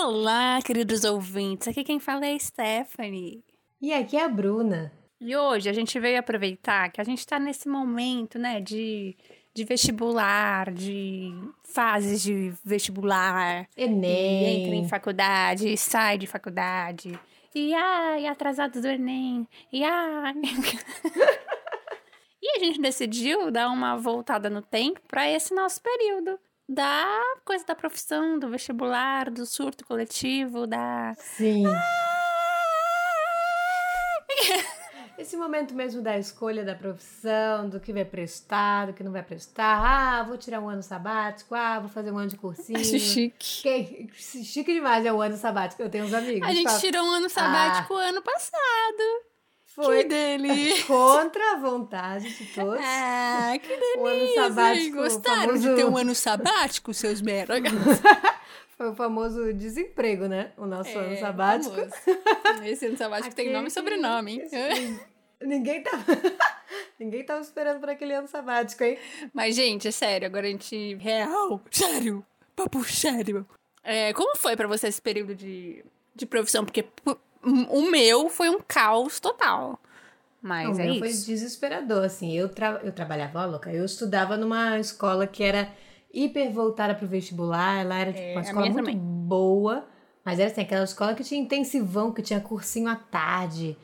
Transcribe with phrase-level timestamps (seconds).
[0.00, 1.66] Olá, queridos ouvintes.
[1.66, 3.42] Aqui quem fala é a Stephanie.
[3.82, 4.92] E aqui é a Bruna.
[5.20, 9.16] E hoje a gente veio aproveitar que a gente tá nesse momento, né, de
[9.52, 11.32] de vestibular, de
[11.64, 13.68] fases de vestibular.
[13.76, 14.44] Enem.
[14.44, 17.18] E entra em faculdade, sai de faculdade.
[17.52, 19.48] E ai, atrasados do Enem.
[19.72, 20.32] E ai.
[22.40, 26.38] e a gente decidiu dar uma voltada no tempo para esse nosso período.
[26.68, 31.14] Da coisa da profissão, do vestibular, do surto coletivo, da.
[31.18, 31.64] Sim.
[35.16, 39.22] Esse momento mesmo da escolha da profissão, do que vai prestar, do que não vai
[39.22, 39.82] prestar.
[39.82, 41.56] Ah, vou tirar um ano sabático.
[41.56, 42.78] Ah, vou fazer um ano de cursinho.
[42.78, 43.62] Acho chique.
[43.62, 45.82] Que, chique demais é o ano sabático.
[45.82, 46.48] Eu tenho uns amigos.
[46.48, 49.27] A gente falam, tirou um ano sabático ah, ano passado.
[49.84, 50.86] Foi que delícia.
[50.86, 52.80] contra a vontade de todos.
[52.82, 54.00] Ah, que delícia.
[54.00, 54.96] O ano sabático.
[54.96, 55.68] Gostaram famoso...
[55.68, 57.54] de ter um ano sabático, seus merda?
[58.76, 60.52] Foi o famoso desemprego, né?
[60.56, 61.74] O nosso é, ano sabático.
[61.74, 62.64] Famoso.
[62.64, 63.48] Esse ano sabático Aquele...
[63.48, 65.00] tem nome e sobrenome, hein?
[65.40, 66.04] Ninguém tava.
[66.98, 68.98] Ninguém tava esperando por aquele ano sabático, hein?
[69.32, 70.96] Mas, gente, é sério, agora a gente.
[70.96, 72.26] Real, sério,
[72.56, 73.46] papo sério.
[73.84, 76.64] É, como foi para você esse período de, de profissão?
[76.64, 76.84] Porque
[77.42, 79.78] o meu foi um caos total.
[80.40, 81.00] Mas o é meu isso.
[81.00, 82.32] foi desesperador, assim.
[82.32, 85.68] Eu, tra eu trabalhava, ó, louca, eu estudava numa escola que era
[86.12, 87.80] hiper voltada pro vestibular.
[87.80, 88.96] Ela era tipo, é, uma escola muito também.
[88.96, 89.86] boa.
[90.24, 93.76] Mas era assim, aquela escola que tinha intensivão, que tinha cursinho à tarde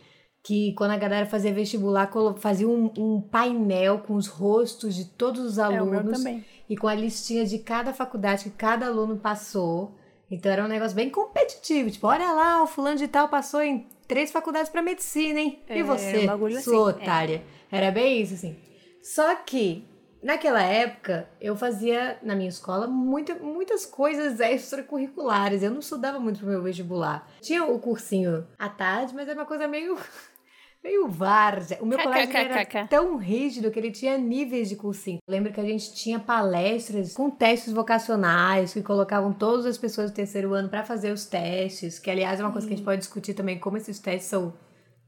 [0.44, 5.42] que quando a galera fazia vestibular, fazia um, um painel com os rostos de todos
[5.42, 6.24] os alunos.
[6.26, 9.96] É, e com a listinha de cada faculdade que cada aluno passou.
[10.34, 11.90] Então era um negócio bem competitivo.
[11.90, 15.62] Tipo, olha lá, o fulano de tal passou em três faculdades para medicina, hein?
[15.68, 17.42] E é, você, um sua assim, otária.
[17.70, 17.78] É.
[17.78, 18.56] Era bem isso, assim.
[19.02, 19.86] Só que
[20.24, 25.62] Naquela época, eu fazia na minha escola muita, muitas coisas extracurriculares.
[25.62, 27.30] Eu não estudava muito pro meu vestibular.
[27.42, 29.98] Tinha o cursinho à tarde, mas era uma coisa meio
[30.84, 31.78] meio várzea.
[31.80, 35.18] O meu colégio era tão rígido que ele tinha níveis de cursinho.
[35.26, 40.10] Eu lembro que a gente tinha palestras com testes vocacionais que colocavam todas as pessoas
[40.10, 42.84] do terceiro ano para fazer os testes, que aliás é uma coisa que a gente
[42.84, 44.52] pode discutir também como esses testes são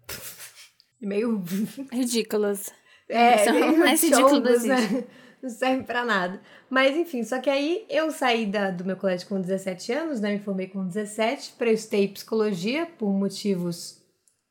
[0.99, 1.43] meio
[1.93, 2.71] ridículos.
[3.09, 5.05] É, São mais ridículos, né?
[5.41, 6.41] Não serve pra nada.
[6.69, 10.33] Mas enfim, só que aí eu saí da, do meu colégio com 17 anos, né?
[10.33, 14.05] Me formei com 17, prestei psicologia por motivos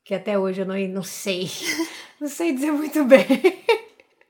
[0.06, 1.50] que até hoje eu não, não sei.
[2.18, 3.26] Não sei dizer muito bem.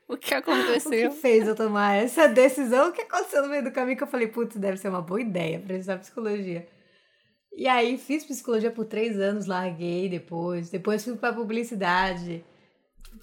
[0.08, 1.10] O que aconteceu?
[1.10, 2.90] O que fez eu tomar essa decisão?
[2.90, 5.20] O que aconteceu no meio do caminho que eu falei, putz, deve ser uma boa
[5.20, 6.68] ideia prestar psicologia.
[7.52, 10.70] E aí fiz psicologia por três anos, larguei depois.
[10.70, 12.44] Depois fui pra publicidade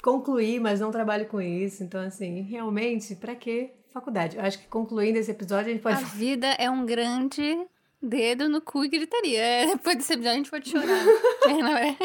[0.01, 1.83] concluí, mas não trabalho com isso.
[1.83, 4.37] Então, assim, realmente, para que faculdade?
[4.37, 6.03] Eu acho que concluindo esse episódio, a gente pode.
[6.03, 7.59] A vida é um grande
[8.01, 9.67] dedo no cu e gritaria.
[9.73, 11.05] Depois desse episódio, a gente pode chorar.
[11.47, 11.97] é, não, é?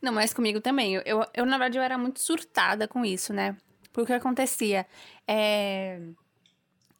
[0.00, 0.94] Não, mas comigo também.
[0.94, 3.56] Eu, eu, eu, na verdade, eu era muito surtada com isso, né?
[3.92, 4.86] Porque o que acontecia?
[5.26, 5.98] É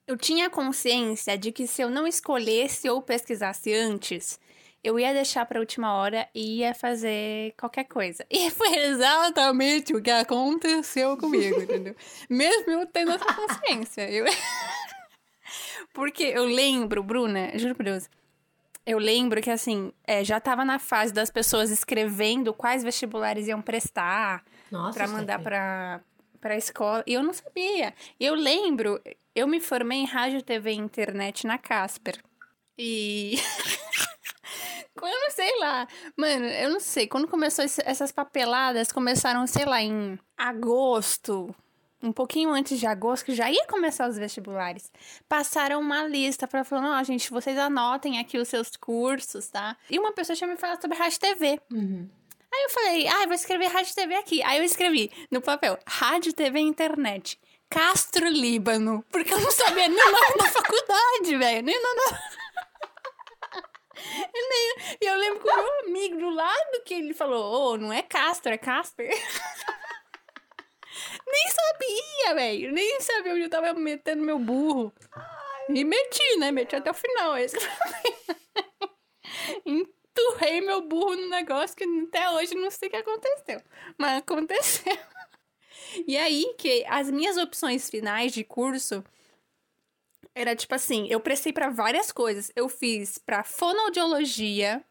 [0.07, 4.39] eu tinha consciência de que se eu não escolhesse ou pesquisasse antes,
[4.83, 8.25] eu ia deixar pra última hora e ia fazer qualquer coisa.
[8.31, 11.97] E foi exatamente o que aconteceu comigo, entendeu?
[12.31, 14.09] Mesmo eu tendo essa consciência.
[14.09, 14.27] Eu...
[15.93, 18.09] Porque eu lembro, Bruna, juro por Deus,
[18.87, 23.61] eu lembro que, assim, é, já tava na fase das pessoas escrevendo quais vestibulares iam
[23.61, 24.45] prestar
[24.95, 26.01] pra mandar pra,
[26.41, 27.03] pra escola.
[27.05, 27.93] E eu não sabia.
[28.21, 29.01] Eu lembro,
[29.35, 32.23] eu me formei em rádio, TV e internet na Casper.
[32.79, 33.37] E.
[34.97, 35.87] Quando, sei lá.
[36.17, 37.07] Mano, eu não sei.
[37.07, 41.55] Quando começou esse, essas papeladas, começaram, sei lá, em agosto.
[42.03, 44.93] Um pouquinho antes de agosto, que já ia começar os vestibulares.
[45.29, 49.77] Passaram uma lista para falar: ó, gente, vocês anotem aqui os seus cursos, tá?
[49.91, 51.61] E uma pessoa tinha me falado sobre Rádio TV.
[51.73, 52.09] Uhum.
[52.53, 54.43] Aí eu falei: ah, vou escrever Rádio TV aqui.
[54.43, 57.41] Aí eu escrevi no papel: Rádio TV Internet.
[57.69, 59.05] Castro Líbano.
[59.11, 61.63] Porque eu não sabia nem o nome da faculdade, velho.
[61.65, 62.01] Nem o nome
[65.01, 68.03] e eu lembro que o meu amigo do lado que ele falou: oh, não é
[68.03, 69.11] Castro, é Casper.
[72.27, 72.73] sabia, velho.
[72.73, 74.93] Nem sabia onde eu tava metendo meu burro.
[75.69, 76.51] E meti, né?
[76.51, 77.37] Meti até o final.
[77.37, 77.57] Esse...
[79.65, 79.87] em
[80.19, 83.61] empurrei meu burro no negócio que até hoje não sei o que aconteceu.
[83.99, 84.97] Mas aconteceu.
[86.07, 89.05] E aí que as minhas opções finais de curso
[90.35, 92.51] era tipo assim, eu prestei para várias coisas.
[92.57, 94.85] Eu fiz para fonoaudiologia,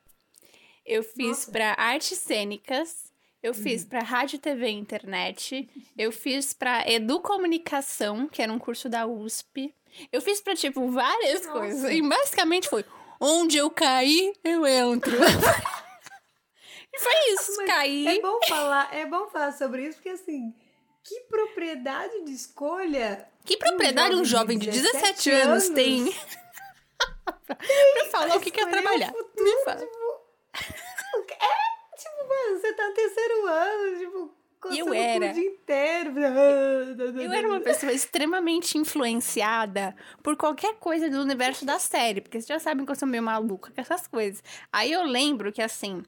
[0.86, 3.12] eu fiz para artes cênicas,
[3.46, 3.90] eu fiz uhum.
[3.90, 9.72] para rádio, TV e internet, eu fiz para educomunicação, que era um curso da USP.
[10.12, 11.60] Eu fiz para tipo várias Nossa.
[11.60, 11.92] coisas.
[11.92, 12.84] E basicamente foi
[13.20, 15.14] onde eu caí, eu entro.
[16.92, 18.08] e foi isso, Mas caí.
[18.08, 20.52] É bom falar, é bom falar sobre isso porque assim,
[21.04, 23.30] que propriedade de escolha.
[23.46, 26.12] Que propriedade um jovem, de 17, 17 anos, anos tem?
[27.46, 29.12] pra falar o que quer trabalhar.
[29.12, 29.88] Futuro, Me fala.
[32.54, 34.36] Você tá no terceiro ano, tipo,
[34.74, 35.30] eu era.
[35.30, 36.14] O dia inteiro.
[37.22, 42.48] Eu era uma pessoa extremamente influenciada por qualquer coisa do universo da série, porque vocês
[42.48, 44.44] já sabem que eu sou meio maluca com essas coisas.
[44.72, 46.04] Aí eu lembro que, assim,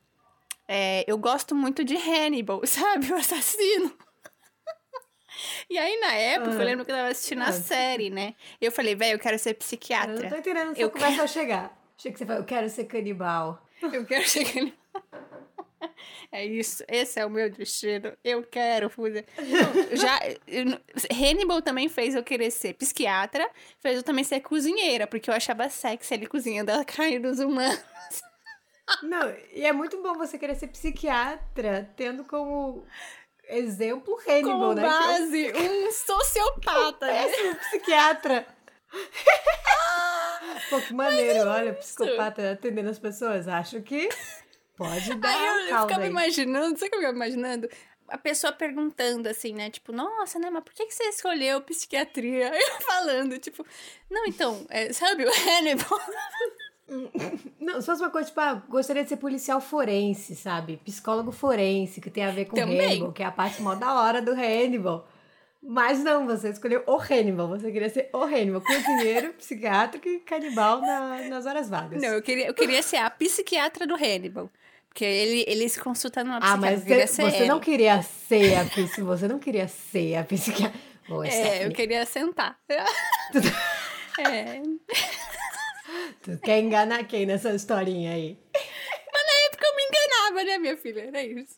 [0.68, 3.12] é, eu gosto muito de Hannibal, sabe?
[3.12, 3.92] O assassino.
[5.70, 6.64] E aí, na época, eu ah.
[6.64, 7.52] lembro que eu tava assistindo a ah.
[7.52, 8.34] série, né?
[8.60, 10.16] Eu falei, velho, eu quero ser psiquiatra.
[10.16, 11.28] Eu não tô entendendo eu quero...
[11.28, 11.78] chegar.
[11.98, 13.64] Achei que você falou, eu quero ser canibal.
[13.82, 14.78] Eu quero ser canibal.
[16.32, 18.12] É isso, esse é o meu destino.
[18.24, 19.26] Eu quero fazer.
[19.94, 20.78] já eu,
[21.12, 25.70] Hannibal também fez eu querer ser psiquiatra, fez eu também ser cozinheira, porque eu achava
[25.70, 27.82] sexy ele cozinhando a carne dos humanos.
[29.04, 32.86] Não, e é muito bom você querer ser psiquiatra, tendo como
[33.50, 34.82] exemplo Hannibal, Como né?
[34.82, 37.08] base, um sociopata.
[37.12, 38.46] É, um psiquiatra.
[40.70, 43.48] Pô, que maneiro, é olha, psicopata atendendo as pessoas.
[43.48, 44.10] Acho que
[44.78, 46.10] pode dar aí eu, eu ficava aí.
[46.10, 47.70] imaginando, sabe o que eu ficava imaginando?
[48.08, 49.70] A pessoa perguntando assim, né?
[49.70, 50.50] Tipo, nossa, né?
[50.50, 52.52] Mas por que, que você escolheu psiquiatria?
[52.56, 53.66] Eu falando, tipo,
[54.10, 56.00] não, então, é, sabe o Hannibal?
[57.60, 60.78] Não, se fosse uma coisa, tipo, ah, gostaria de ser policial forense, sabe?
[60.86, 62.80] Psicólogo forense, que tem a ver com Também.
[62.80, 65.06] Hannibal, que é a parte mó da hora do Hannibal.
[65.62, 67.50] Mas não, você escolheu o Hannibal.
[67.50, 68.62] Você queria ser o Hannibal.
[68.62, 72.02] Cozinheiro, psiquiátrico e canibal na, nas horas vagas.
[72.02, 74.50] Não, eu queria, eu queria ser a psiquiatra do Hannibal.
[74.98, 76.58] Porque ele, ele se consulta numa psiquiatra.
[76.58, 79.04] Ah, mas você, não queria ser a psiquiatra.
[79.04, 80.80] Você não queria ser a psiquiatra.
[81.08, 82.60] Boa, é, eu queria sentar.
[82.68, 84.60] é.
[86.24, 88.40] Tu quer enganar quem nessa historinha aí?
[88.52, 91.02] Mas na época eu me enganava, né, minha filha?
[91.02, 91.58] Era isso.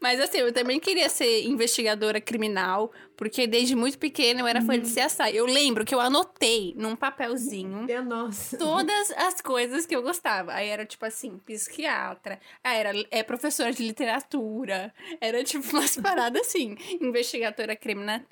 [0.00, 4.78] Mas assim, eu também queria ser investigadora criminal, porque desde muito pequena eu era fã
[4.78, 5.06] de uhum.
[5.06, 5.36] CSI.
[5.36, 8.56] Eu lembro que eu anotei num papelzinho nossa.
[8.56, 10.52] todas as coisas que eu gostava.
[10.52, 16.42] Aí era tipo assim, psiquiatra, aí era é, professora de literatura, era tipo umas paradas
[16.42, 18.24] assim, investigadora crimina,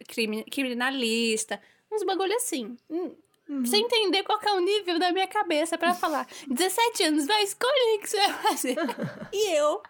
[0.50, 1.60] criminalista,
[1.90, 2.76] uns bagulho assim.
[2.88, 3.12] Hum,
[3.50, 3.66] Uhum.
[3.66, 6.24] Você entender qual é o nível da minha cabeça para falar.
[6.48, 8.76] 17 anos, vai, escolher o que você vai fazer.
[9.32, 9.82] e eu,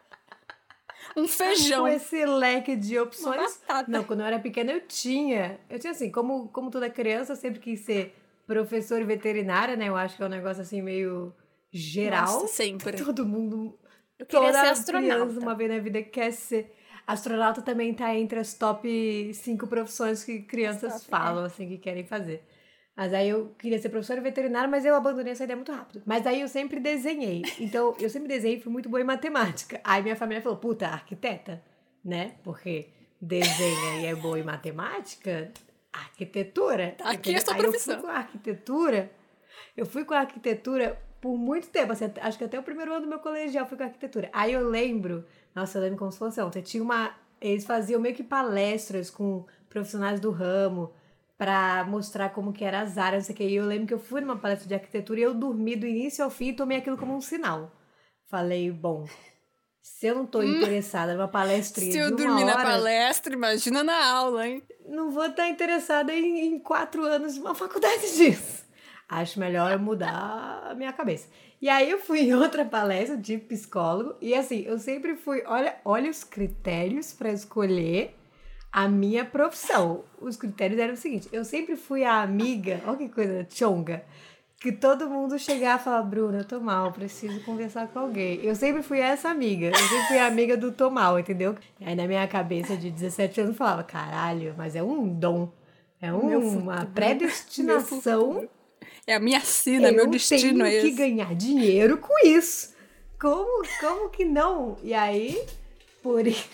[1.16, 1.82] um feijão.
[1.82, 3.60] Com esse leque de opções.
[3.88, 5.58] Não, quando eu era pequena eu tinha.
[5.68, 8.14] Eu tinha assim, como, como toda criança, eu sempre quis ser
[8.46, 9.88] professor veterinária, né?
[9.88, 11.32] Eu acho que é um negócio assim meio
[11.70, 12.26] geral.
[12.26, 12.96] Nossa, sempre.
[13.04, 13.78] Todo mundo.
[14.18, 15.16] Eu queria toda ser astronauta.
[15.16, 16.74] Criança, uma vez na vida quer ser.
[17.06, 21.46] Astronauta também tá entre as top 5 profissões que crianças top, falam, é.
[21.46, 22.44] assim, que querem fazer.
[22.96, 26.02] Mas aí eu queria ser professora veterinária, mas eu abandonei essa ideia muito rápido.
[26.04, 27.42] Mas aí eu sempre desenhei.
[27.58, 29.80] Então, eu sempre desenhei e fui muito boa em matemática.
[29.82, 31.62] Aí minha família falou, puta, arquiteta,
[32.04, 32.34] né?
[32.42, 32.88] Porque
[33.20, 35.50] desenha e é boa em matemática,
[35.92, 36.96] arquitetura.
[37.00, 37.94] Aqui é sua profissão.
[37.94, 39.10] Aí eu fui com arquitetura,
[39.76, 43.08] eu fui com arquitetura por muito tempo, assim, acho que até o primeiro ano do
[43.08, 44.30] meu colegial fui com arquitetura.
[44.32, 45.24] Aí eu lembro,
[45.54, 49.44] nossa, eu lembro como se fosse ontem, tinha uma, eles faziam meio que palestras com
[49.68, 50.92] profissionais do ramo,
[51.40, 53.54] para mostrar como que era as áreas, não sei o que.
[53.54, 56.22] E eu lembro que eu fui numa palestra de arquitetura e eu dormi do início
[56.22, 57.72] ao fim e tomei aquilo como um sinal.
[58.26, 59.06] Falei, bom,
[59.80, 64.04] se eu não tô hum, interessada numa palestra Se eu dormir na palestra, imagina na
[64.04, 64.62] aula, hein?
[64.86, 68.62] Não vou estar interessada em, em quatro anos de uma faculdade disso.
[69.08, 71.26] Acho melhor mudar a minha cabeça.
[71.58, 75.74] E aí eu fui em outra palestra de psicólogo e assim, eu sempre fui, olha,
[75.86, 78.19] olha os critérios para escolher
[78.72, 80.04] a minha profissão.
[80.20, 84.04] Os critérios eram o seguinte: eu sempre fui a amiga, olha que coisa chonga,
[84.60, 88.40] que todo mundo chegava e falava, Bruna, eu tô mal, preciso conversar com alguém.
[88.42, 91.56] Eu sempre fui essa amiga, eu sempre fui a amiga do tô mal, entendeu?
[91.80, 95.50] Aí na minha cabeça de 17 anos eu falava, caralho, mas é um dom,
[96.00, 98.48] é um, uma predestinação.
[99.06, 100.76] É a minha sina, meu destino é esse.
[100.76, 102.74] Eu tenho que ganhar dinheiro com isso.
[103.18, 104.76] Como, como que não?
[104.82, 105.42] E aí,
[106.02, 106.48] por isso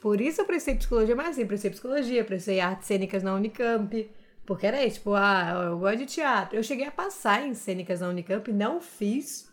[0.00, 4.10] por isso eu prestei psicologia, mas assim, prestei psicologia, prestei artes cênicas na Unicamp.
[4.44, 6.56] Porque era isso, tipo, ah, eu gosto de teatro.
[6.56, 9.50] Eu cheguei a passar em cênicas na Unicamp, não fiz,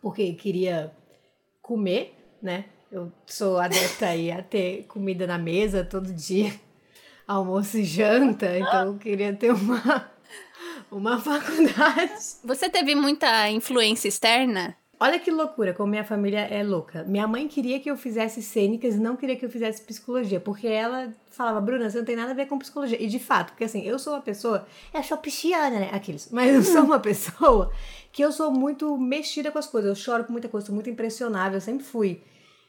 [0.00, 0.94] porque queria
[1.60, 2.66] comer, né?
[2.92, 6.52] Eu sou adepta aí a ter comida na mesa todo dia,
[7.26, 10.10] almoço e janta, então eu queria ter uma,
[10.90, 12.12] uma faculdade.
[12.44, 14.76] Você teve muita influência externa?
[15.02, 17.04] Olha que loucura, como minha família é louca.
[17.04, 20.66] Minha mãe queria que eu fizesse cênicas e não queria que eu fizesse psicologia, porque
[20.66, 23.02] ela falava, Bruna, você não tem nada a ver com psicologia.
[23.02, 25.90] E de fato, porque assim, eu sou uma pessoa, eu sou pisciana, né?
[25.90, 26.28] Aqueles.
[26.30, 27.72] Mas eu sou uma pessoa
[28.12, 29.88] que eu sou muito mexida com as coisas.
[29.88, 32.20] Eu choro com muita coisa, sou muito impressionável, eu sempre fui.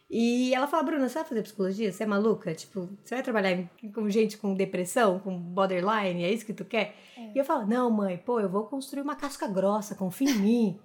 [0.09, 1.91] E ela fala, Bruna, você vai fazer psicologia?
[1.91, 2.53] Você é maluca?
[2.53, 3.57] Tipo, você vai trabalhar
[3.93, 6.23] com gente com depressão, com borderline?
[6.23, 6.95] É isso que tu quer?
[7.17, 7.31] É.
[7.35, 10.79] E eu falo, não, mãe, pô, eu vou construir uma casca grossa, confia em mim.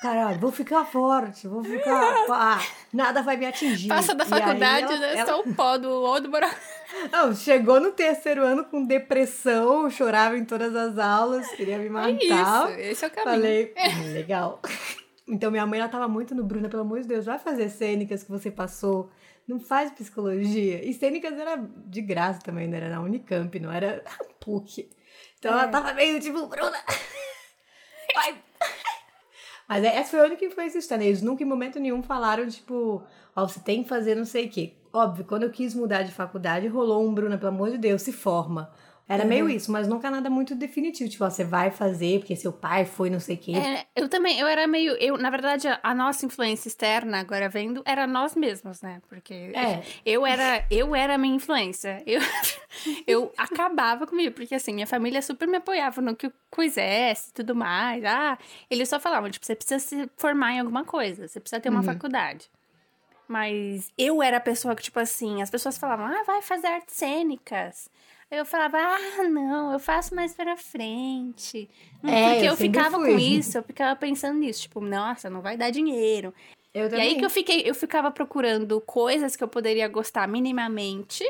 [0.00, 2.14] Caralho, vou ficar forte, vou ficar.
[2.28, 2.60] Ah,
[2.92, 3.88] nada vai me atingir.
[3.88, 5.16] Passa da faculdade, ela, né?
[5.16, 5.26] Ela...
[5.26, 6.54] Só o pó do ou do buraco.
[7.10, 12.10] Não, chegou no terceiro ano com depressão, chorava em todas as aulas, queria me matar.
[12.10, 13.34] É isso, esse é o caminho.
[13.34, 14.60] Falei, hum, legal.
[15.28, 18.22] Então minha mãe ela tava muito no Bruna, pelo amor de Deus, vai fazer cênicas
[18.22, 19.10] que você passou,
[19.46, 20.84] não faz psicologia.
[20.84, 24.04] E cênicas era de graça também, não era na Unicamp, não era
[24.40, 24.90] PUC.
[25.38, 25.62] Então é.
[25.62, 26.78] ela tava meio tipo, Bruna,
[28.14, 28.42] vai
[29.68, 31.04] mas é, essa foi a única influência externa.
[31.04, 33.02] Eles nunca em momento nenhum falaram, tipo,
[33.34, 34.72] ó, oh, você tem que fazer não sei o quê.
[34.92, 38.12] Óbvio, quando eu quis mudar de faculdade, rolou um Bruna, pelo amor de Deus, se
[38.12, 38.70] forma.
[39.06, 39.28] Era uhum.
[39.28, 41.10] meio isso, mas nunca nada muito definitivo.
[41.10, 43.54] Tipo, ó, você vai fazer porque seu pai foi não sei quem.
[43.56, 44.92] É, eu também, eu era meio.
[44.94, 49.02] Eu, na verdade, a nossa influência externa, agora vendo, era nós mesmos, né?
[49.06, 49.82] Porque é.
[50.06, 52.02] eu era eu era a minha influência.
[52.06, 52.18] Eu,
[53.06, 57.32] eu acabava comigo, porque assim, minha família super me apoiava no que eu quisesse e
[57.34, 58.02] tudo mais.
[58.06, 58.38] Ah,
[58.70, 61.80] eles só falavam, tipo, você precisa se formar em alguma coisa, você precisa ter uma
[61.80, 61.84] uhum.
[61.84, 62.48] faculdade.
[63.28, 66.96] Mas eu era a pessoa que, tipo assim, as pessoas falavam, ah, vai fazer artes
[66.96, 67.90] cênicas
[68.38, 71.68] eu falava, ah, não, eu faço mais pra frente.
[72.02, 73.12] É, Porque eu, eu ficava fui.
[73.12, 76.34] com isso, eu ficava pensando nisso, tipo, nossa, não vai dar dinheiro.
[76.72, 77.04] Eu também.
[77.04, 81.24] E aí que eu fiquei, eu ficava procurando coisas que eu poderia gostar minimamente.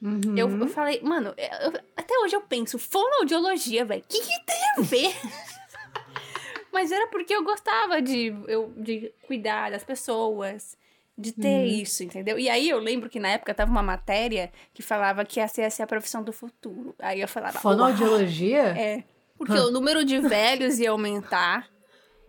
[0.00, 0.36] Uhum.
[0.36, 4.62] Eu, eu falei, mano, eu, até hoje eu penso, fonoaudiologia, velho, o que, que tem
[4.76, 5.14] a ver?
[6.72, 10.76] Mas era porque eu gostava de, eu, de cuidar das pessoas
[11.18, 11.64] de ter uhum.
[11.64, 12.38] isso, entendeu?
[12.38, 15.70] E aí eu lembro que na época tava uma matéria que falava que essa ia
[15.70, 16.94] ser a profissão do futuro.
[16.98, 17.58] Aí eu falava.
[17.58, 18.74] Fonoaudiologia?
[18.76, 19.04] É.
[19.38, 21.68] Porque o número de velhos ia aumentar.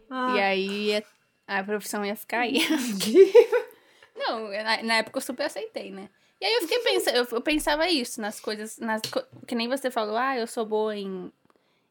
[0.10, 0.34] Ah.
[0.38, 1.04] E aí ia,
[1.46, 2.60] a profissão ia ficar aí.
[4.16, 6.08] Não, na, na, época eu super aceitei, né?
[6.40, 9.02] E aí eu fiquei pensando, eu, eu pensava isso nas coisas, nas,
[9.46, 11.30] que nem você falou, ah, eu sou boa em,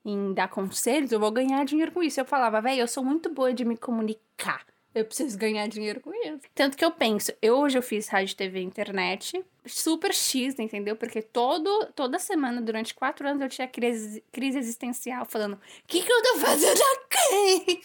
[0.02, 2.18] em dar conselhos, eu vou ganhar dinheiro com isso.
[2.18, 4.64] Eu falava, velho, eu sou muito boa de me comunicar.
[4.96, 6.40] Eu preciso ganhar dinheiro com isso.
[6.54, 10.96] Tanto que eu penso, eu hoje eu fiz rádio, TV internet, super X, entendeu?
[10.96, 16.00] Porque todo, toda semana, durante quatro anos, eu tinha crise, crise existencial, falando: o que,
[16.00, 17.82] que eu tô fazendo aqui?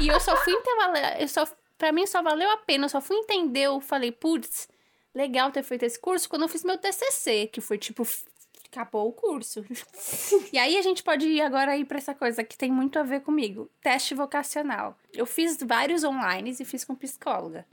[0.02, 1.46] e eu só fui entender, eu só,
[1.78, 4.68] pra mim só valeu a pena, eu só fui entender, eu falei, putz,
[5.14, 8.04] legal ter feito esse curso quando eu fiz meu TCC, que foi tipo
[8.76, 9.64] acabou o curso.
[10.52, 13.02] e aí a gente pode ir agora ir para essa coisa que tem muito a
[13.02, 14.96] ver comigo, teste vocacional.
[15.14, 17.66] Eu fiz vários online e fiz com psicóloga.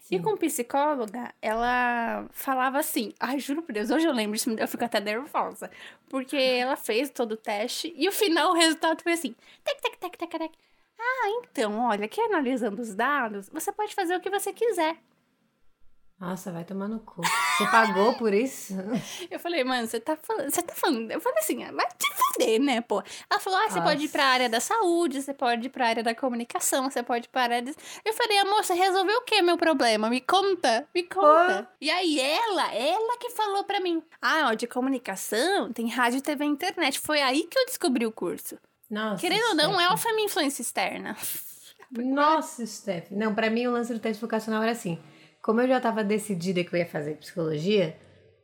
[0.00, 0.16] Sim.
[0.16, 4.68] E com psicóloga, ela falava assim, ai, juro por Deus, hoje eu lembro disso, eu
[4.68, 5.70] fico até nervosa.
[6.08, 9.96] Porque ela fez todo o teste e o final, o resultado foi assim, tec, tec,
[9.98, 10.52] tec, tec, tec.
[10.98, 14.96] Ah, então, olha, aqui analisando os dados, você pode fazer o que você quiser.
[16.20, 17.22] Nossa, vai tomar no cu.
[17.22, 18.74] Você pagou por isso?
[19.30, 20.50] Eu falei, mano, você tá falando.
[20.50, 21.08] Você tá falando.
[21.12, 23.00] Eu falei assim, ah, vai te fuder, né, pô?
[23.30, 26.02] Ela falou: ah, você pode ir pra área da saúde, você pode ir pra área
[26.02, 27.62] da comunicação, você pode ir pra área.
[27.62, 27.72] De...
[28.04, 30.10] Eu falei, amor, você resolveu o que, meu problema?
[30.10, 31.68] Me conta, me conta.
[31.80, 36.44] E aí ela, ela que falou pra mim: ah, ó, de comunicação tem rádio, TV
[36.44, 36.98] e internet.
[36.98, 38.58] Foi aí que eu descobri o curso.
[38.90, 39.20] Nossa.
[39.20, 41.16] Querendo ou não, é foi minha influência externa.
[41.92, 43.12] Nossa, Steph.
[43.12, 44.98] Não, pra mim o lance do teste vocacional era assim
[45.48, 47.96] como eu já estava decidida que eu ia fazer psicologia,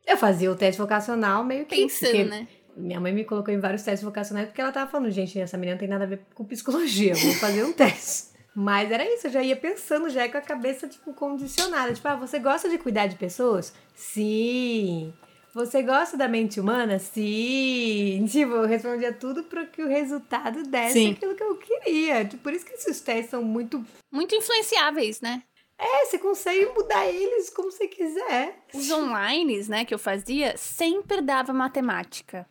[0.07, 1.75] eu fazia o teste vocacional meio que.
[1.75, 2.47] Pensando, né?
[2.75, 5.75] Minha mãe me colocou em vários testes vocacionais porque ela tava falando, gente, essa menina
[5.75, 8.33] não tem nada a ver com psicologia, vou fazer um teste.
[8.55, 11.93] Mas era isso, eu já ia pensando, já com a cabeça, tipo, condicionada.
[11.93, 13.71] Tipo, ah, você gosta de cuidar de pessoas?
[13.93, 15.13] Sim.
[15.53, 16.97] Você gosta da mente humana?
[16.97, 18.25] Sim.
[18.31, 21.11] Tipo, eu respondia tudo para que o resultado desse Sim.
[21.11, 22.25] aquilo que eu queria.
[22.25, 23.85] Tipo, por isso que esses testes são muito...
[24.11, 25.43] Muito influenciáveis, né?
[25.77, 28.63] É, você consegue mudar eles como você quiser.
[28.73, 32.47] Os online, né, que eu fazia, sempre dava matemática.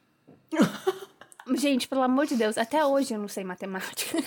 [1.54, 4.18] Gente, pelo amor de Deus, até hoje eu não sei matemática.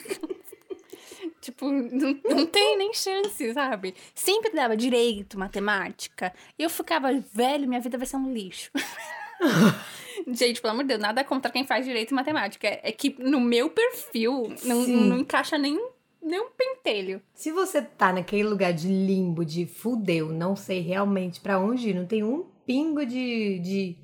[1.42, 3.96] tipo, não, não tem nem chance, sabe?
[4.14, 6.34] Sempre dava direito, matemática.
[6.58, 8.72] E eu ficava, velho, minha vida vai ser um lixo.
[10.28, 12.68] Gente, pelo amor de Deus, nada contra quem faz direito e matemática.
[12.84, 15.80] É que no meu perfil não, não encaixa nem
[16.28, 17.22] nem um pentelho.
[17.34, 21.94] Se você tá naquele lugar de limbo, de fudeu, não sei realmente para onde ir,
[21.94, 23.98] não tem um pingo de, de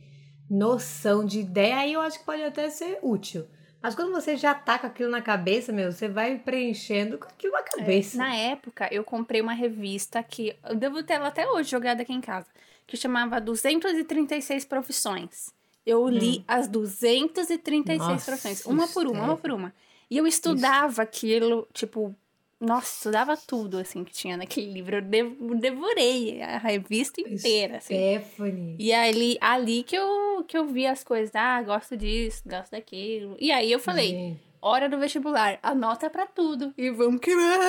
[0.50, 3.46] noção, de ideia, aí eu acho que pode até ser útil.
[3.82, 7.52] Mas quando você já tá com aquilo na cabeça, meu, você vai preenchendo com aquilo
[7.52, 8.16] na é, cabeça.
[8.16, 12.02] É, na época, eu comprei uma revista que eu devo ter ela até hoje jogada
[12.02, 12.48] aqui em casa,
[12.88, 15.54] que chamava 236 Profissões.
[15.86, 16.44] Eu li hum.
[16.48, 19.22] as 236 Nossa, profissões, uma por uma, é.
[19.22, 19.74] uma por uma.
[20.14, 21.02] E eu estudava isso.
[21.02, 22.16] aquilo, tipo,
[22.60, 24.98] nossa, estudava tudo, assim, que tinha naquele livro.
[24.98, 27.96] Eu devorei a revista inteira, assim.
[27.96, 28.76] Stephanie.
[28.78, 31.34] E ali, ali que, eu, que eu vi as coisas.
[31.34, 33.36] Ah, gosto disso, gosto daquilo.
[33.40, 34.40] E aí eu falei, Gente.
[34.62, 36.76] hora do vestibular, anota pra tudo.
[36.78, 37.60] E vamos queimar.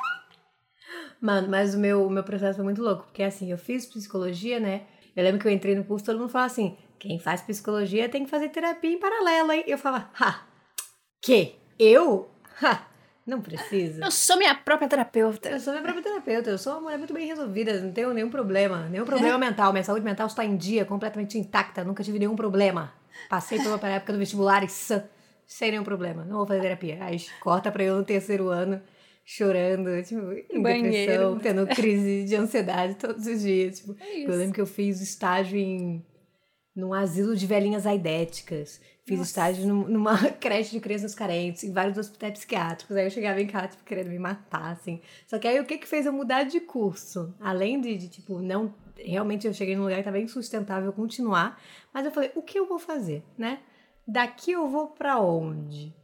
[1.20, 3.02] Mano, mas o meu, o meu processo foi muito louco.
[3.04, 4.86] Porque, assim, eu fiz psicologia, né?
[5.14, 8.24] Eu lembro que eu entrei no curso, todo mundo falava assim, quem faz psicologia tem
[8.24, 9.64] que fazer terapia em paralelo, hein?
[9.66, 10.46] Eu falava, ha,
[11.26, 11.56] que?
[11.76, 12.30] Eu?
[12.62, 12.86] Ha,
[13.26, 14.04] não precisa.
[14.04, 15.50] Eu sou minha própria terapeuta.
[15.50, 16.50] Eu sou minha própria terapeuta.
[16.50, 17.80] Eu sou uma mulher muito bem resolvida.
[17.80, 18.88] Não tenho nenhum problema.
[18.88, 19.72] Nenhum problema mental.
[19.72, 21.82] Minha saúde mental está em dia, completamente intacta.
[21.82, 22.92] Nunca tive nenhum problema.
[23.28, 25.02] Passei pela época do vestibular e sã,
[25.44, 26.24] sem nenhum problema.
[26.24, 26.98] Não vou fazer terapia.
[27.00, 28.80] Aí corta pra eu no terceiro ano,
[29.24, 30.90] chorando, tipo, em Banheiro.
[30.92, 33.80] depressão, tendo crise de ansiedade todos os dias.
[33.80, 36.04] Tipo, é eu lembro que eu fiz estágio em
[36.76, 38.78] num asilo de velhinhas aidéticas.
[39.06, 39.30] Fiz Nossa.
[39.30, 42.94] estágio numa creche de crianças carentes, em vários hospitais psiquiátricos.
[42.94, 45.00] Aí eu chegava em casa, tipo, querendo me matar, assim.
[45.26, 47.34] Só que aí o que que fez eu mudar de curso?
[47.40, 48.74] Além de, de tipo, não...
[48.98, 51.60] Realmente eu cheguei num lugar que estava insustentável continuar.
[51.94, 53.60] Mas eu falei, o que eu vou fazer, né?
[54.06, 55.94] Daqui eu vou para onde?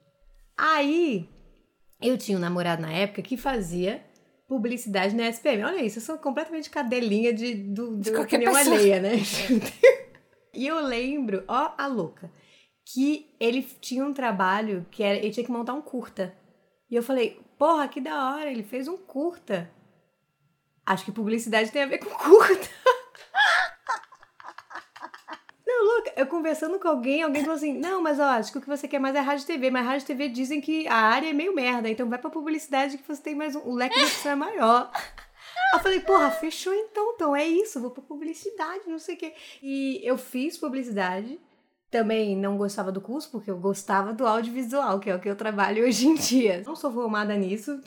[0.56, 1.28] Aí,
[2.00, 4.02] eu tinha um namorado na época que fazia
[4.46, 5.64] publicidade na SPM.
[5.64, 8.76] Olha isso, eu sou completamente cadelinha de, do, de, de opinião pessoa.
[8.76, 9.12] alheia, né?
[10.54, 12.30] E eu lembro, ó, a louca,
[12.84, 16.36] que ele tinha um trabalho que era, ele tinha que montar um curta.
[16.90, 19.70] E eu falei, porra, que da hora, ele fez um curta.
[20.84, 22.68] Acho que publicidade tem a ver com curta.
[25.66, 28.60] Não, louca, eu conversando com alguém, alguém falou assim: não, mas ó, acho que o
[28.60, 30.96] que você quer mais é rádio e TV, mas rádio e TV dizem que a
[30.96, 33.60] área é meio merda, então vai pra publicidade que você tem mais um.
[33.60, 34.90] O leque de é maior.
[35.72, 39.32] Eu falei, porra, fechou então, então é isso, vou pra publicidade, não sei o quê.
[39.62, 41.40] E eu fiz publicidade.
[41.90, 45.36] Também não gostava do curso, porque eu gostava do audiovisual, que é o que eu
[45.36, 46.62] trabalho hoje em dia.
[46.64, 47.80] Não sou formada nisso.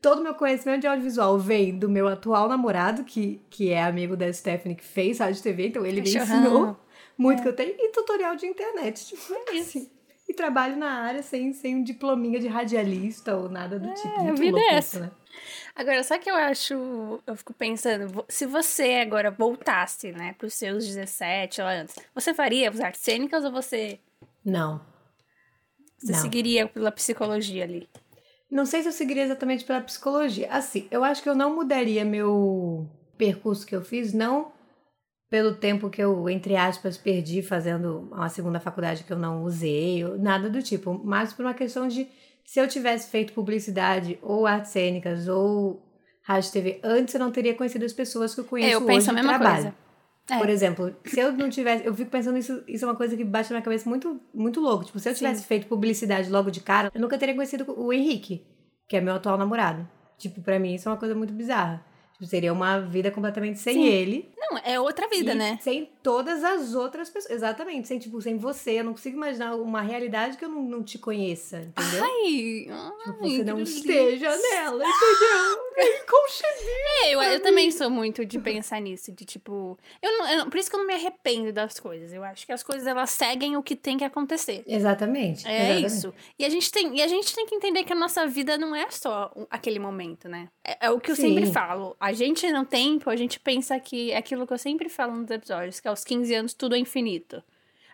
[0.00, 4.32] Todo meu conhecimento de audiovisual vem do meu atual namorado, que, que é amigo da
[4.32, 6.78] Stephanie, que fez rádio TV, então ele me ensinou
[7.16, 7.42] muito é.
[7.42, 9.06] que eu tenho, e tutorial de internet.
[9.06, 9.90] Tipo, é assim.
[10.28, 14.22] E trabalho na área sem, sem um diplominha de radialista ou nada do é, tipo.
[14.22, 15.00] Muito a vida é essa.
[15.00, 15.10] Né?
[15.74, 20.86] Agora, só que eu acho, eu fico pensando, se você agora voltasse, né, pros seus
[20.86, 23.98] 17 lá antes, você faria as artes cênicas ou você.
[24.44, 24.80] Não.
[25.98, 26.18] Você Não.
[26.20, 27.88] seguiria pela psicologia ali?
[28.50, 30.48] Não sei se eu seguiria exatamente pela psicologia.
[30.50, 34.52] Assim, eu acho que eu não mudaria meu percurso que eu fiz, não
[35.28, 40.04] pelo tempo que eu, entre aspas, perdi fazendo uma segunda faculdade que eu não usei,
[40.18, 42.06] nada do tipo, mas por uma questão de
[42.46, 45.82] se eu tivesse feito publicidade ou artes cênicas ou
[46.22, 49.10] rádio TV antes, eu não teria conhecido as pessoas que eu conheço é, eu penso
[49.10, 49.62] hoje a mesma trabalho.
[49.64, 49.86] Coisa.
[50.28, 50.38] É.
[50.38, 51.84] Por exemplo, se eu não tivesse.
[51.84, 54.60] Eu fico pensando isso, isso é uma coisa que bate na minha cabeça muito, muito
[54.60, 54.84] louco.
[54.84, 55.46] Tipo, se eu tivesse Sim.
[55.46, 58.44] feito publicidade logo de cara, eu nunca teria conhecido o Henrique,
[58.88, 59.88] que é meu atual namorado.
[60.18, 61.84] Tipo, pra mim isso é uma coisa muito bizarra.
[62.12, 63.84] Tipo, seria uma vida completamente sem Sim.
[63.84, 64.32] ele.
[64.36, 65.58] Não, é outra vida, né?
[65.60, 67.34] Sem todas as outras pessoas.
[67.34, 67.88] Exatamente.
[67.88, 68.78] Sem, tipo, sem você.
[68.78, 72.04] Eu não consigo imaginar uma realidade que eu não, não te conheça, entendeu?
[72.04, 72.68] Ai,
[73.04, 75.66] tipo, você não esteja nela, entendeu?
[77.02, 79.12] É, eu, eu também sou muito de pensar nisso.
[79.12, 79.78] De tipo.
[80.00, 82.12] Eu não, eu, por isso que eu não me arrependo das coisas.
[82.12, 84.64] Eu acho que as coisas elas seguem o que tem que acontecer.
[84.66, 85.46] Exatamente.
[85.46, 85.86] É exatamente.
[85.86, 86.14] isso.
[86.38, 88.74] E a, gente tem, e a gente tem que entender que a nossa vida não
[88.74, 90.48] é só aquele momento, né?
[90.64, 91.34] É, é o que eu Sim.
[91.34, 94.88] sempre falo a gente no tempo, a gente pensa que é aquilo que eu sempre
[94.88, 97.42] falo nos episódios, que aos 15 anos tudo é infinito.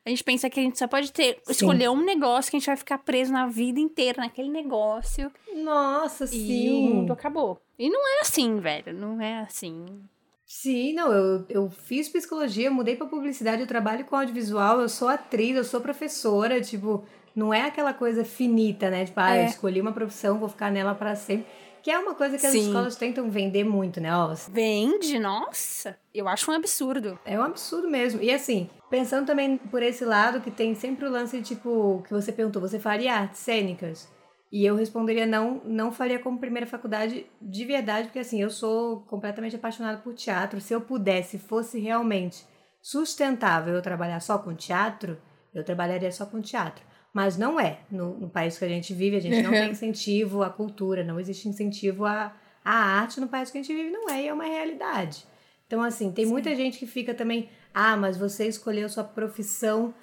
[0.05, 1.53] A gente pensa que a gente só pode ter, sim.
[1.53, 5.31] escolher um negócio que a gente vai ficar preso na vida inteira naquele negócio.
[5.55, 6.67] Nossa, e sim.
[6.67, 7.61] E o mundo acabou.
[7.79, 8.93] E não é assim, velho.
[8.93, 9.87] Não é assim.
[10.45, 15.09] Sim, não, eu, eu fiz psicologia, mudei pra publicidade, eu trabalho com audiovisual, eu sou
[15.09, 19.07] atriz, eu sou professora, tipo, não é aquela coisa finita, né?
[19.07, 19.45] Tipo, ah, é.
[19.45, 21.47] eu escolhi uma profissão, vou ficar nela para sempre.
[21.83, 22.67] Que é uma coisa que as Sim.
[22.67, 24.15] escolas tentam vender muito, né?
[24.15, 25.19] Ó, Vende?
[25.19, 25.99] Nossa!
[26.15, 27.19] Eu acho um absurdo.
[27.25, 28.23] É um absurdo mesmo.
[28.23, 32.13] E assim, pensando também por esse lado, que tem sempre o lance, de, tipo, que
[32.13, 34.09] você perguntou, você faria artes cênicas?
[34.53, 39.01] E eu responderia não, não faria como primeira faculdade de verdade, porque assim, eu sou
[39.07, 40.61] completamente apaixonada por teatro.
[40.61, 42.47] Se eu pudesse, fosse realmente
[42.81, 45.19] sustentável eu trabalhar só com teatro,
[45.55, 46.85] eu trabalharia só com teatro.
[47.13, 47.81] Mas não é.
[47.91, 51.21] No, no país que a gente vive, a gente não tem incentivo à cultura, não
[51.21, 54.33] existe incentivo à, à arte no país que a gente vive, não é, e é
[54.33, 55.27] uma realidade.
[55.67, 56.31] Então, assim, tem Sim.
[56.31, 59.95] muita gente que fica também, ah, mas você escolheu sua profissão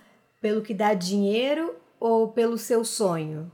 [0.41, 3.51] pelo que dá dinheiro ou pelo seu sonho?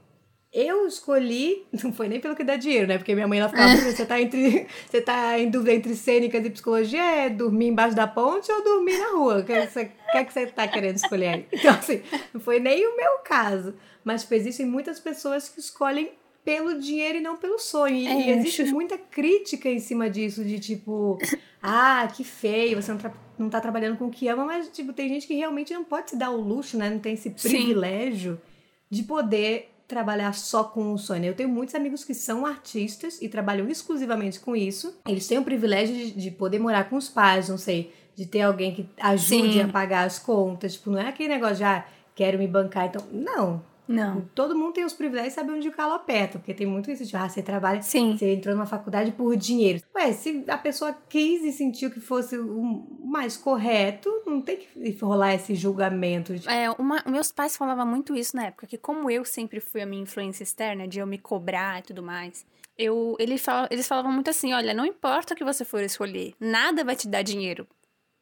[0.58, 2.98] Eu escolhi, não foi nem pelo que dá dinheiro, né?
[2.98, 3.92] Porque minha mãe ela ficava, é.
[3.92, 8.08] você tá entre, você tá em dúvida entre cênicas e psicologia, é dormir embaixo da
[8.08, 9.40] ponte ou dormir na rua?
[9.40, 11.46] O que você, que, é que você tá querendo escolher aí?
[11.52, 12.02] Então, assim,
[12.34, 13.74] não foi nem o meu caso.
[14.02, 16.12] Mas tipo, existem muitas pessoas que escolhem
[16.46, 17.96] pelo dinheiro e não pelo sonho.
[17.96, 18.72] E, é, existe acho...
[18.72, 21.18] muita crítica em cima disso, de tipo,
[21.62, 24.94] ah, que feio, você não, tra não tá trabalhando com o que ama, mas tipo,
[24.94, 26.90] tem gente que realmente não pode se dar o luxo, né?
[26.90, 28.42] Não tem esse privilégio Sim.
[28.90, 31.26] de poder trabalhar só com o sonho.
[31.26, 34.98] Eu tenho muitos amigos que são artistas e trabalham exclusivamente com isso.
[35.08, 38.42] Eles têm o privilégio de, de poder morar com os pais, não sei, de ter
[38.42, 39.62] alguém que ajude Sim.
[39.62, 40.74] a pagar as contas.
[40.74, 43.06] Tipo, não é aquele negócio de, ah, quero me bancar, então.
[43.12, 43.62] Não.
[43.88, 44.22] Não.
[44.34, 47.06] Todo mundo tem os privilégios de saber onde o calo aperta, porque tem muito isso
[47.06, 48.18] de, ah, você trabalha, Sim.
[48.18, 49.82] você entrou numa faculdade por dinheiro.
[49.96, 54.98] Ué, se a pessoa quis e sentiu que fosse o mais correto, não tem que
[55.02, 56.36] rolar esse julgamento.
[56.36, 56.48] De...
[56.50, 59.86] É, uma, meus pais falavam muito isso na época, que como eu sempre fui a
[59.86, 62.46] minha influência externa, de eu me cobrar e tudo mais,
[62.78, 66.34] eu, ele fala, eles falavam muito assim, olha, não importa o que você for escolher,
[66.40, 67.68] nada vai te dar dinheiro.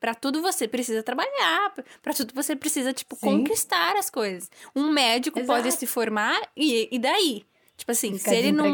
[0.03, 3.21] Para tudo você precisa trabalhar, para tudo você precisa, tipo, Sim.
[3.21, 4.51] conquistar as coisas.
[4.75, 5.61] Um médico Exato.
[5.61, 7.45] pode se formar e, e daí?
[7.75, 8.65] Tipo assim, se ele não.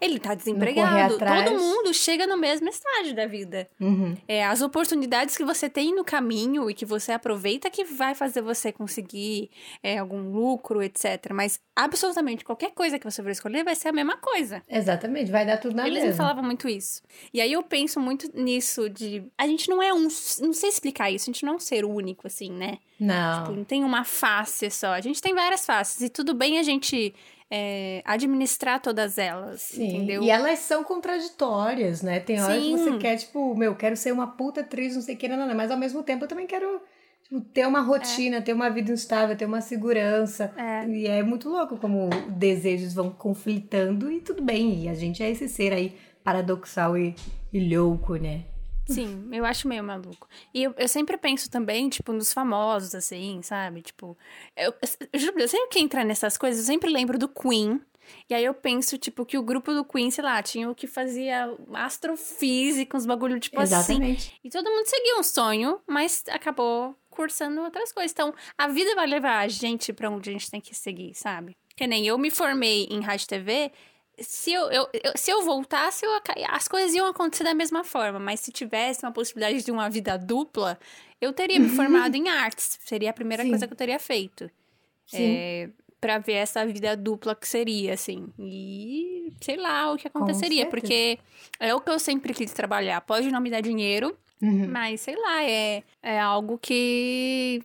[0.00, 1.18] Ele tá desempregado.
[1.18, 3.68] Todo mundo chega no mesmo estágio da vida.
[3.80, 4.16] Uhum.
[4.28, 8.40] É, as oportunidades que você tem no caminho e que você aproveita que vai fazer
[8.42, 9.50] você conseguir
[9.82, 11.32] é, algum lucro, etc.
[11.32, 14.62] Mas absolutamente qualquer coisa que você for escolher vai ser a mesma coisa.
[14.68, 16.10] Exatamente, vai dar tudo na Eles mesma.
[16.10, 17.02] me falavam muito isso.
[17.32, 19.24] E aí eu penso muito nisso de.
[19.36, 20.02] A gente não é um.
[20.02, 22.78] Não sei explicar isso, a gente não é um ser único, assim, né?
[22.98, 23.42] Não.
[23.42, 24.92] Tipo, não tem uma face só.
[24.92, 26.00] A gente tem várias faces.
[26.02, 27.12] E tudo bem a gente
[27.50, 29.96] é, administrar todas elas, Sim.
[29.96, 30.22] entendeu?
[30.22, 32.20] E elas são contraditórias, né?
[32.20, 32.76] Tem horas Sim.
[32.76, 35.36] que você quer, tipo, meu, quero ser uma puta atriz, não sei o que, não,
[35.36, 36.80] não, mas ao mesmo tempo eu também quero
[37.22, 38.40] tipo, ter uma rotina, é.
[38.40, 40.52] ter uma vida instável, ter uma segurança.
[40.56, 40.86] É.
[40.88, 44.84] E é muito louco como desejos vão conflitando e tudo bem.
[44.84, 47.14] E a gente é esse ser aí paradoxal e,
[47.52, 48.44] e louco, né?
[48.86, 50.28] Sim, eu acho meio maluco.
[50.52, 53.82] E eu, eu sempre penso também, tipo, nos famosos, assim, sabe?
[53.82, 54.16] Tipo,
[54.56, 54.74] eu,
[55.12, 57.80] eu, eu sempre que entrar nessas coisas, eu sempre lembro do Queen.
[58.28, 60.86] E aí eu penso, tipo, que o grupo do Queen, sei lá, tinha o que
[60.86, 63.74] fazia astrofísica, uns bagulho, tipo assim.
[63.74, 64.28] Exatamente.
[64.28, 64.38] assim.
[64.44, 68.12] E todo mundo seguia um sonho, mas acabou cursando outras coisas.
[68.12, 71.56] Então, a vida vai levar a gente para onde a gente tem que seguir, sabe?
[71.76, 73.72] Que nem eu me formei em rádio TV
[74.18, 76.10] se eu, eu, eu, se eu voltasse, eu,
[76.48, 80.16] as coisas iam acontecer da mesma forma, mas se tivesse uma possibilidade de uma vida
[80.16, 80.78] dupla,
[81.20, 82.78] eu teria me formado em artes.
[82.84, 83.50] Seria a primeira Sim.
[83.50, 84.50] coisa que eu teria feito.
[85.12, 85.68] É,
[86.00, 88.28] para ver essa vida dupla que seria, assim.
[88.38, 91.18] E sei lá o que aconteceria, porque
[91.58, 93.00] é o que eu sempre quis trabalhar.
[93.00, 94.68] Pode não me dar dinheiro, uhum.
[94.68, 97.62] mas sei lá, é, é algo que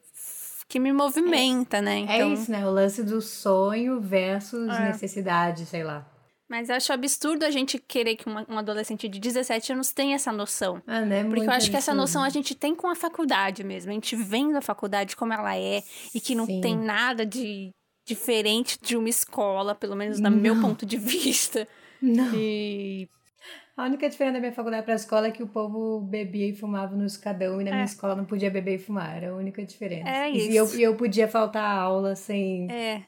[0.70, 1.98] que me movimenta, é, né?
[1.98, 2.30] Então...
[2.30, 2.66] É isso, né?
[2.66, 4.88] O lance do sonho versus é.
[4.90, 6.08] necessidade, sei lá.
[6.50, 10.32] Mas acho absurdo a gente querer que uma, um adolescente de 17 anos tenha essa
[10.32, 10.82] noção.
[10.88, 11.24] Ah, né?
[11.24, 13.92] Porque eu acho que essa noção a gente tem com a faculdade mesmo.
[13.92, 15.84] A gente vendo a faculdade como ela é
[16.14, 16.60] e que não Sim.
[16.60, 17.70] tem nada de
[18.04, 21.68] diferente de uma escola, pelo menos no meu ponto de vista.
[22.02, 22.34] Não.
[22.34, 23.08] E
[23.78, 26.56] a única diferença da minha faculdade para a escola é que o povo bebia e
[26.56, 27.74] fumava no escadão e na é.
[27.74, 29.16] minha escola não podia beber e fumar.
[29.16, 30.10] Era a única diferença.
[30.10, 30.50] É isso.
[30.50, 32.68] E eu, eu podia faltar a aula sem.
[32.72, 33.04] É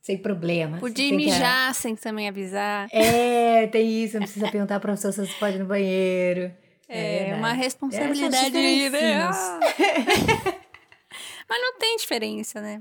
[0.00, 0.78] sem problema.
[0.78, 1.76] Podia mijar que...
[1.76, 2.88] sem também avisar.
[2.92, 6.52] É, tem isso, não precisa perguntar para professor se você pode ir no banheiro.
[6.88, 8.50] É, é uma responsabilidade.
[8.50, 8.90] Né?
[11.48, 12.80] Mas não tem diferença, né?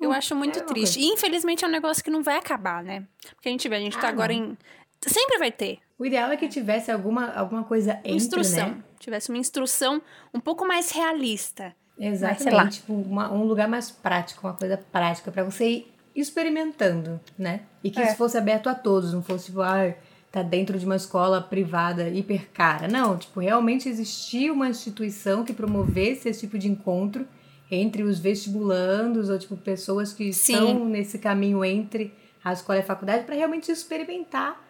[0.00, 0.98] Eu hum, acho muito é triste.
[1.00, 3.06] E infelizmente é um negócio que não vai acabar, né?
[3.34, 4.52] Porque a gente vê, a gente tá ah, tá agora não.
[4.52, 4.58] em.
[5.06, 5.78] Sempre vai ter.
[5.98, 8.68] O ideal é que tivesse alguma, alguma coisa entre, Instrução.
[8.70, 8.84] Né?
[8.98, 10.00] Tivesse uma instrução
[10.32, 11.74] um pouco mais realista.
[11.98, 12.54] Exatamente.
[12.54, 17.62] Mas, tipo, uma, um lugar mais prático, uma coisa prática para você ir experimentando, né?
[17.82, 18.06] E que é.
[18.06, 19.94] isso fosse aberto a todos, não fosse tipo, ah,
[20.30, 22.88] tá dentro de uma escola privada hiper cara.
[22.88, 27.26] Não, tipo, realmente existia uma instituição que promovesse esse tipo de encontro
[27.70, 30.52] entre os vestibulandos ou tipo pessoas que Sim.
[30.52, 34.60] estão nesse caminho entre a escola e a faculdade para realmente experimentar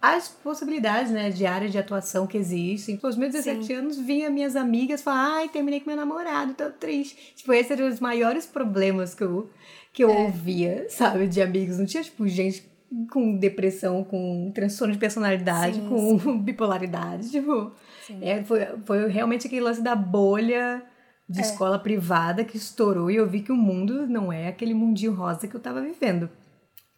[0.00, 2.98] as possibilidades, né, de área de atuação que existem.
[3.02, 3.74] Aos meus 17 Sim.
[3.74, 7.32] anos, vinha minhas amigas falar, ai, terminei com meu namorado, tô triste.
[7.34, 9.50] Tipo, esses eram os maiores problemas que eu
[9.96, 10.24] que eu é.
[10.24, 11.78] ouvia, sabe, de amigos.
[11.78, 12.70] Não tinha, tipo, gente
[13.10, 16.36] com depressão, com transtorno de personalidade, sim, com sim.
[16.44, 17.30] bipolaridade.
[17.30, 17.72] Tipo,
[18.20, 20.82] é, foi, foi realmente aquele lance da bolha
[21.26, 21.42] de é.
[21.42, 25.48] escola privada que estourou e eu vi que o mundo não é aquele mundinho rosa
[25.48, 26.28] que eu tava vivendo.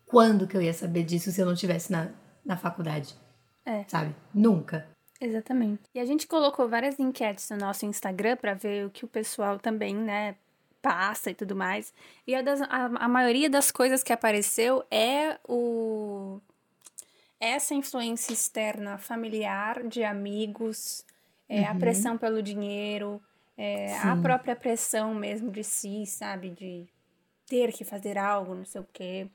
[0.05, 2.11] Quando que eu ia saber disso se eu não estivesse na,
[2.45, 3.15] na faculdade?
[3.65, 3.85] É.
[3.87, 4.13] Sabe?
[4.35, 4.89] Nunca.
[5.21, 5.83] Exatamente.
[5.95, 9.57] E a gente colocou várias enquetes no nosso Instagram para ver o que o pessoal
[9.59, 10.35] também, né,
[10.89, 11.93] passa e tudo mais.
[12.27, 16.41] E a, das, a, a maioria das coisas que apareceu é o
[17.39, 21.05] essa influência externa familiar, de amigos,
[21.47, 21.69] é, uhum.
[21.69, 23.21] a pressão pelo dinheiro,
[23.57, 26.51] é, a própria pressão mesmo de si, sabe?
[26.51, 26.87] De
[27.47, 29.29] ter que fazer algo, não sei o quê.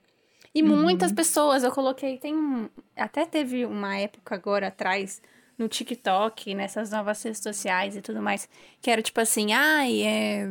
[0.56, 0.82] E uhum.
[0.82, 5.22] muitas pessoas, eu coloquei, tem um, até teve uma época agora atrás
[5.58, 8.50] no TikTok, nessas novas redes sociais e tudo mais,
[8.82, 10.50] que era tipo assim, ai, é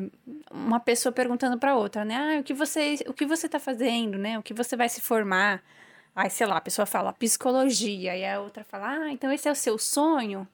[0.50, 2.36] uma pessoa perguntando para outra, né?
[2.36, 4.38] Ah, o que você, o que você tá fazendo, né?
[4.38, 5.62] O que você vai se formar?
[6.14, 9.52] Aí, sei lá, a pessoa fala psicologia, e a outra fala, ah, então esse é
[9.52, 10.46] o seu sonho?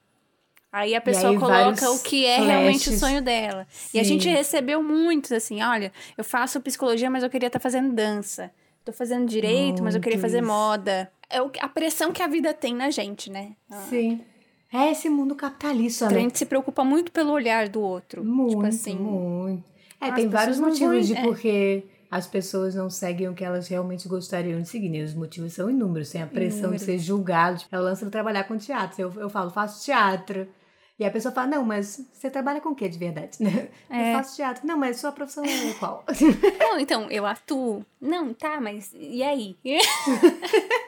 [0.71, 2.51] Aí a pessoa aí, coloca o que é flashes.
[2.51, 3.67] realmente o sonho dela.
[3.71, 3.97] Sim.
[3.97, 7.63] E a gente recebeu muitos, assim, olha, eu faço psicologia, mas eu queria estar tá
[7.63, 8.51] fazendo dança.
[8.85, 11.11] Tô fazendo direito, Muito mas eu queria fazer moda.
[11.29, 13.53] É a pressão que a vida tem na gente, né?
[13.69, 13.85] Ah.
[13.89, 14.23] Sim.
[14.71, 16.17] É esse mundo capitalista, né?
[16.17, 18.21] A gente se preocupa muito pelo olhar do outro.
[18.21, 18.95] Tipo muito, tipo assim.
[18.95, 19.63] muito.
[19.99, 21.21] É, tem vários motivos de é.
[21.23, 24.89] porque as pessoas não seguem o que elas realmente gostariam de seguir.
[24.89, 25.03] Né?
[25.03, 26.11] Os motivos são inúmeros.
[26.11, 26.81] Tem a pressão inúmeros.
[26.81, 27.63] de ser julgado.
[27.71, 29.01] É o lance de trabalhar com teatro.
[29.01, 30.47] Eu, eu falo, faço teatro.
[30.99, 33.37] E a pessoa fala, não, mas você trabalha com o que de verdade?
[33.89, 34.11] É.
[34.11, 34.67] Eu faço teatro.
[34.67, 36.03] Não, mas sua profissão é qual?
[36.59, 37.85] Não, então, eu atuo.
[37.99, 39.57] Não, tá, mas e aí?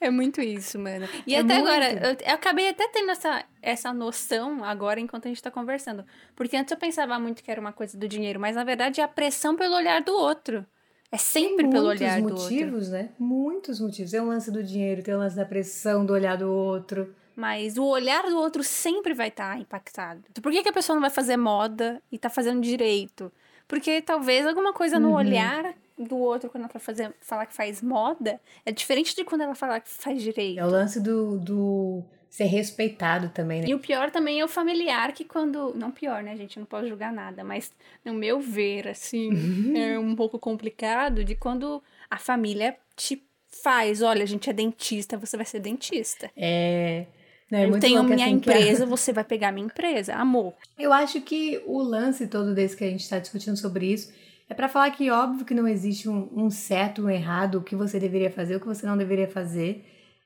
[0.00, 1.08] É muito isso, mano.
[1.26, 1.68] E é até muito.
[1.68, 6.04] agora, eu, eu, acabei até tendo essa, essa noção agora enquanto a gente tá conversando.
[6.36, 9.04] Porque antes eu pensava muito que era uma coisa do dinheiro, mas na verdade é
[9.04, 10.66] a pressão pelo olhar do outro.
[11.10, 12.38] É sempre pelo olhar do outro.
[12.38, 13.08] Muitos motivos, né?
[13.18, 14.10] Muitos motivos.
[14.10, 17.14] Tem o lance do dinheiro, tem o lance da pressão do olhar do outro.
[17.36, 20.22] Mas o olhar do outro sempre vai estar tá impactado.
[20.42, 23.32] Por que, que a pessoa não vai fazer moda e tá fazendo direito?
[23.66, 25.14] Porque talvez alguma coisa no uhum.
[25.14, 29.42] olhar do outro quando ela tá fazer, falar que faz moda é diferente de quando
[29.42, 30.58] ela falar que faz direito.
[30.58, 32.04] É o lance do, do
[32.34, 33.68] ser respeitado também, né?
[33.68, 35.72] E o pior também é o familiar que quando.
[35.76, 36.56] Não pior, né, gente?
[36.56, 37.72] Eu não posso julgar nada, mas
[38.04, 39.76] no meu ver, assim, uhum.
[39.76, 41.80] é um pouco complicado de quando
[42.10, 43.22] a família te
[43.62, 46.28] faz: olha, a gente é dentista, você vai ser dentista.
[46.36, 47.06] É.
[47.48, 50.54] Não, é eu tenho minha assim empresa, você vai pegar minha empresa, amor.
[50.76, 54.12] Eu acho que o lance todo desse que a gente está discutindo sobre isso
[54.48, 57.74] é para falar que óbvio que não existe um, um certo, um errado, o que
[57.74, 59.84] você deveria fazer, o que você não deveria fazer.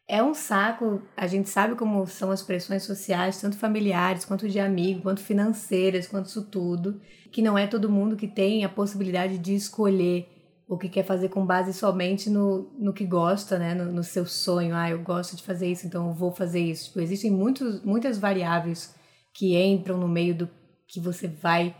[0.08, 4.58] É um saco, a gente sabe como são as pressões sociais, tanto familiares, quanto de
[4.58, 7.00] amigo, quanto financeiras, quanto isso tudo,
[7.30, 10.26] que não é todo mundo que tem a possibilidade de escolher
[10.66, 13.74] o que quer fazer com base somente no, no que gosta, né?
[13.74, 14.74] No, no seu sonho.
[14.74, 16.86] Ah, eu gosto de fazer isso, então eu vou fazer isso.
[16.86, 18.94] Tipo, existem muitos, muitas variáveis
[19.32, 20.50] que entram no meio do
[20.86, 21.74] que você vai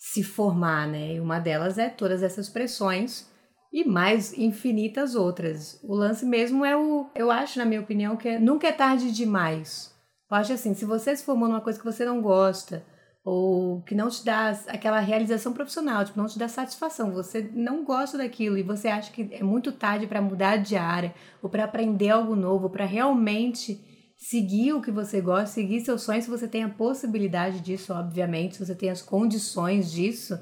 [0.00, 1.16] se formar, né?
[1.16, 3.28] E uma delas é todas essas pressões
[3.70, 5.78] e mais infinitas outras.
[5.84, 9.12] O lance mesmo é o, eu acho, na minha opinião, que é, nunca é tarde
[9.12, 9.94] demais.
[10.30, 12.82] Eu acho assim, se você se formou numa coisa que você não gosta,
[13.22, 17.84] ou que não te dá aquela realização profissional, tipo, não te dá satisfação, você não
[17.84, 21.64] gosta daquilo e você acha que é muito tarde para mudar de área, ou para
[21.64, 23.84] aprender algo novo, para realmente
[24.20, 28.56] seguir o que você gosta, seguir seus sonhos, se você tem a possibilidade disso, obviamente,
[28.56, 30.38] se você tem as condições disso,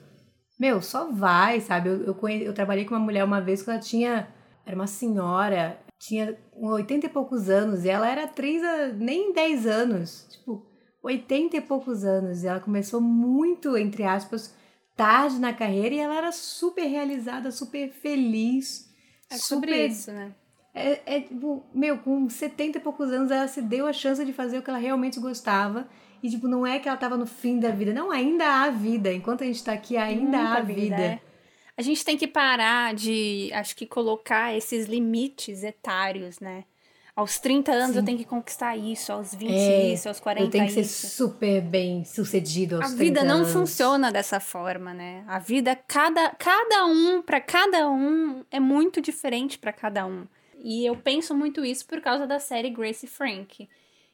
[0.59, 1.89] meu, só vai, sabe?
[1.89, 2.43] Eu, eu, conhe...
[2.43, 4.29] eu trabalhei com uma mulher uma vez que ela tinha.
[4.67, 9.67] Era uma senhora, tinha 80 e poucos anos, e ela era atriz há nem 10
[9.67, 10.27] anos.
[10.31, 10.67] Tipo,
[11.01, 12.43] 80 e poucos anos.
[12.43, 14.53] E ela começou muito, entre aspas,
[14.97, 18.93] tarde na carreira e ela era super realizada, super feliz.
[19.31, 19.69] É super...
[19.69, 20.35] sobre isso, né?
[20.79, 24.33] É, é, tipo, meu, com 70 e poucos anos ela se deu a chance de
[24.33, 25.89] fazer o que ela realmente gostava.
[26.23, 27.93] E, tipo, não é que ela tava no fim da vida.
[27.93, 29.13] Não, ainda há vida.
[29.13, 30.81] Enquanto a gente tá aqui, ainda há vida.
[30.81, 31.03] vida.
[31.03, 31.21] É.
[31.77, 36.65] A gente tem que parar de, acho que, colocar esses limites etários, né?
[37.15, 37.99] Aos 30 anos Sim.
[37.99, 41.07] eu tenho que conquistar isso, aos 20 é, isso, aos 40 eu tenho que isso.
[41.07, 43.53] ser super bem sucedido aos A vida não anos.
[43.53, 45.25] funciona dessa forma, né?
[45.27, 50.27] A vida, cada, cada um, para cada um, é muito diferente para cada um.
[50.59, 53.69] E eu penso muito isso por causa da série Grace Frank.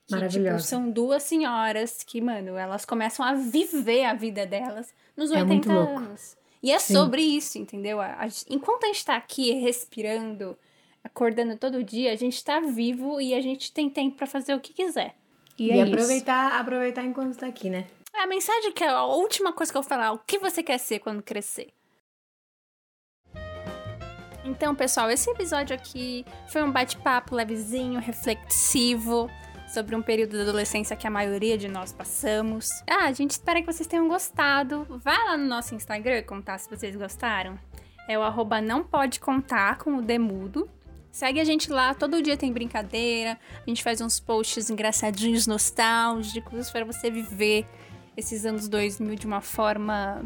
[0.06, 5.30] Que, tipo, são duas senhoras que, mano, elas começam a viver a vida delas nos
[5.30, 6.36] é 80 anos.
[6.62, 6.94] E é Sim.
[6.94, 8.00] sobre isso, entendeu?
[8.00, 10.56] A, a, enquanto a gente tá aqui respirando,
[11.02, 14.60] acordando todo dia, a gente tá vivo e a gente tem tempo para fazer o
[14.60, 15.14] que quiser.
[15.58, 16.60] E, e é aproveitar, isso.
[16.60, 17.86] aproveitar enquanto tá aqui, né?
[18.12, 20.78] A mensagem que é a última coisa que eu vou falar, o que você quer
[20.78, 21.68] ser quando crescer?
[24.44, 29.30] Então, pessoal, esse episódio aqui foi um bate-papo levezinho, reflexivo,
[29.66, 32.70] sobre um período da adolescência que a maioria de nós passamos.
[32.88, 34.86] Ah, a gente espera que vocês tenham gostado.
[35.02, 37.58] Vai lá no nosso Instagram contar se vocês gostaram.
[38.06, 40.68] É o arroba não pode contar com o Demudo.
[41.10, 43.38] Segue a gente lá, todo dia tem brincadeira.
[43.66, 47.66] A gente faz uns posts engraçadinhos, nostálgicos, para você viver
[48.16, 50.22] esses anos 2000 de uma forma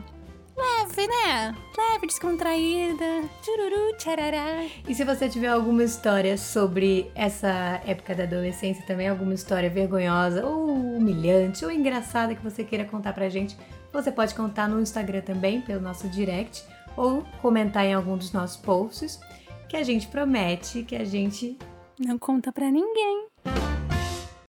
[0.59, 1.55] leve, né?
[1.77, 3.25] Leve, descontraída.
[3.43, 4.67] Tchururu, tcharará.
[4.87, 10.45] E se você tiver alguma história sobre essa época da adolescência também, alguma história vergonhosa,
[10.45, 13.57] ou humilhante, ou engraçada que você queira contar pra gente,
[13.93, 16.65] você pode contar no Instagram também, pelo nosso direct,
[16.97, 19.21] ou comentar em algum dos nossos posts,
[19.69, 21.57] que a gente promete que a gente
[21.99, 23.27] não conta pra ninguém.